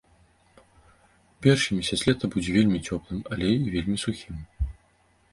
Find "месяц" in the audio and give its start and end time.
1.79-1.99